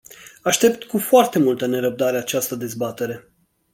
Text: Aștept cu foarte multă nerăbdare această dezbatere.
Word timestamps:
Aștept 0.41 0.83
cu 0.83 0.97
foarte 0.97 1.39
multă 1.39 1.65
nerăbdare 1.65 2.17
această 2.17 2.55
dezbatere. 2.55 3.29